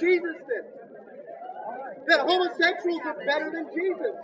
[0.00, 0.64] Jesus then?
[2.08, 4.16] That homosexuals are better than Jesus?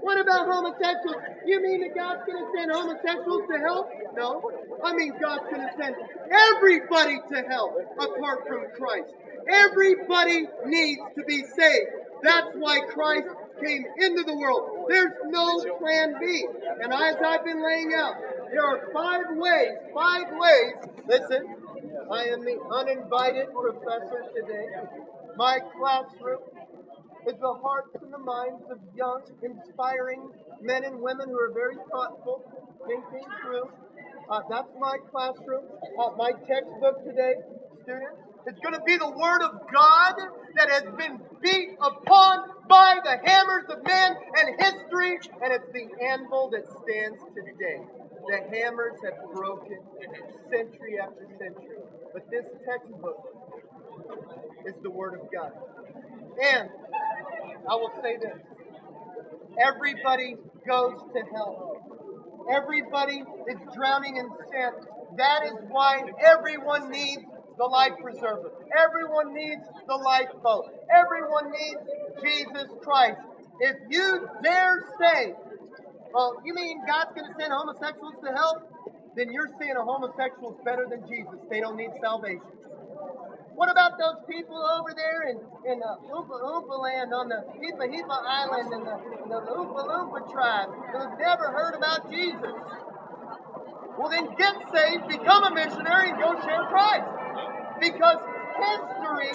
[0.00, 1.16] What about homosexuals?
[1.46, 3.88] You mean that God's going to send homosexuals to hell?
[4.14, 4.42] No.
[4.84, 5.96] I mean, God's going to send
[6.30, 9.14] everybody to hell apart from Christ.
[9.50, 11.90] Everybody needs to be saved.
[12.22, 13.28] That's why Christ
[13.64, 14.86] came into the world.
[14.88, 16.46] There's no plan B.
[16.82, 18.14] And as I've been laying out,
[18.50, 20.74] there are five ways, five ways.
[21.08, 21.56] Listen,
[22.10, 24.66] I am the uninvited professor today.
[25.36, 26.40] My classroom
[27.26, 30.28] is the hearts and the minds of young, inspiring
[30.60, 32.42] men and women who are very thoughtful,
[32.86, 33.70] thinking through.
[34.30, 35.64] Uh, that's my classroom.
[35.98, 37.34] Uh, my textbook today,
[37.82, 40.14] students, is going to be the Word of God
[40.56, 45.88] that has been beat upon by the hammers of man and history, and it's the
[46.04, 47.80] anvil that stands today.
[48.26, 49.78] The hammers have broken
[50.50, 51.76] century after century.
[52.12, 53.18] But this textbook
[54.66, 55.52] is the Word of God.
[56.42, 56.68] And
[57.70, 58.40] I will say this
[59.60, 61.76] everybody goes to hell.
[62.50, 64.70] Everybody is drowning in sin.
[65.16, 67.22] That is why everyone needs
[67.56, 68.52] the life preserver.
[68.76, 70.74] Everyone needs the lifeboat.
[70.92, 71.80] Everyone needs
[72.22, 73.18] Jesus Christ.
[73.60, 75.34] If you dare say,
[76.14, 78.62] well, you mean God's going to send homosexuals to hell?
[79.16, 81.42] Then you're saying a homosexual is better than Jesus.
[81.50, 82.54] They don't need salvation.
[83.54, 85.38] What about those people over there in,
[85.70, 88.96] in the Oompa Oompa land on the Hipa Hipa Island and the,
[89.30, 92.54] the Oompa Loompa tribe who've never heard about Jesus?
[93.98, 97.06] Well, then get saved, become a missionary, and go share Christ.
[97.80, 98.18] Because
[98.58, 99.34] history,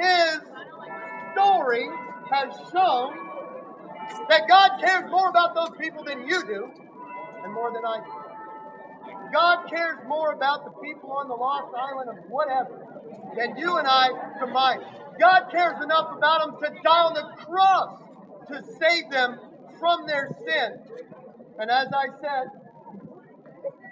[0.00, 0.40] his
[1.32, 1.88] story,
[2.30, 3.31] has shown
[4.28, 6.70] that God cares more about those people than you do,
[7.44, 8.22] and more than I do.
[9.32, 12.84] God cares more about the people on the lost island of whatever
[13.36, 14.82] than you and I combined.
[15.18, 18.02] God cares enough about them to die on the cross
[18.48, 19.38] to save them
[19.80, 20.78] from their sin.
[21.58, 22.48] And as I said,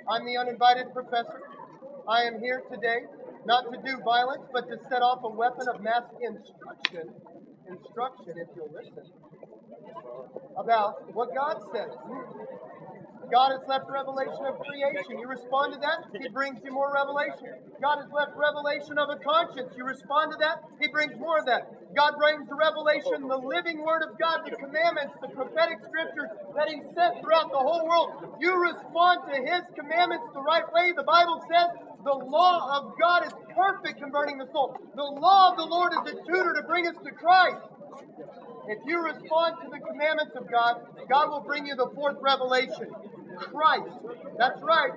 [0.09, 1.41] I'm the uninvited professor.
[2.09, 3.07] I am here today
[3.47, 7.15] not to do violence, but to set off a weapon of mass instruction.
[7.69, 9.09] Instruction, if you'll listen,
[10.57, 11.91] about what God says.
[13.31, 15.23] God has left revelation of creation.
[15.23, 17.63] You respond to that, He brings you more revelation.
[17.79, 19.71] God has left revelation of a conscience.
[19.79, 21.95] You respond to that, He brings more of that.
[21.95, 26.27] God brings the revelation, the living Word of God, the commandments, the prophetic scriptures
[26.59, 28.35] that He sent throughout the whole world.
[28.43, 30.91] You respond to His commandments the right way.
[30.91, 31.71] The Bible says
[32.03, 34.75] the law of God is perfect, converting the soul.
[34.99, 37.63] The law of the Lord is a tutor to bring us to Christ.
[38.69, 42.89] If you respond to the commandments of God, God will bring you the fourth revelation.
[43.39, 43.97] Christ.
[44.39, 44.93] That's right.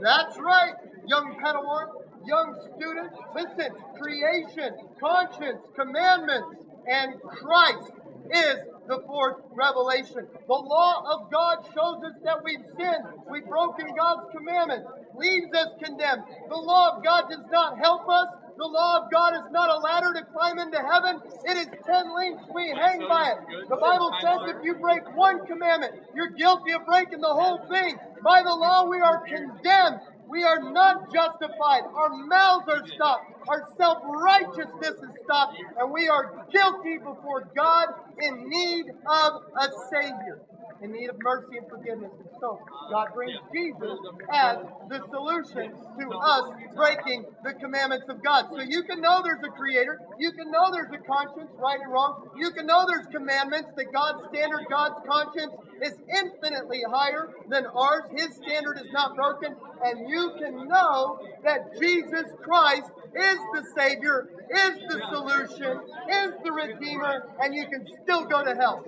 [0.00, 0.74] That's right,
[1.06, 1.88] young Padawan,
[2.26, 3.10] young student.
[3.34, 7.90] Listen, creation, conscience, commandments, and Christ
[8.30, 10.26] is the fourth revelation.
[10.46, 13.04] The law of God shows us that we've sinned.
[13.30, 14.86] We've broken God's commandments,
[15.16, 16.22] leaves us condemned.
[16.48, 18.28] The law of God does not help us.
[18.58, 21.22] The law of God is not a ladder to climb into heaven.
[21.46, 22.42] It is ten links.
[22.52, 23.68] We hang by it.
[23.68, 27.96] The Bible says if you break one commandment, you're guilty of breaking the whole thing.
[28.24, 30.00] By the law, we are condemned.
[30.26, 31.84] We are not justified.
[31.94, 33.30] Our mouths are stopped.
[33.46, 35.56] Our self righteousness is stopped.
[35.78, 37.86] And we are guilty before God
[38.18, 40.40] in need of a Savior
[40.82, 42.12] in need of mercy and forgiveness.
[42.18, 43.98] And so God brings Jesus
[44.32, 44.58] as
[44.88, 48.46] the solution to us breaking the commandments of God.
[48.54, 51.92] So you can know there's a creator, you can know there's a conscience, right and
[51.92, 57.66] wrong, you can know there's commandments, that God's standard, God's conscience is infinitely higher than
[57.66, 58.04] ours.
[58.16, 64.28] His standard is not broken, and you can know that Jesus Christ is the Savior,
[64.50, 68.84] is the solution, is the Redeemer, and you can still go to hell.